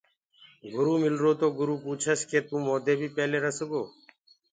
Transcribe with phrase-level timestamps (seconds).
[0.73, 3.81] گُروٚ مِلرو تو گُرو پوٚڇس ڪيس ڪي تو موندي بي پيلي رس گو۔